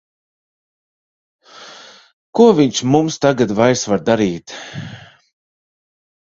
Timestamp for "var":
3.93-4.03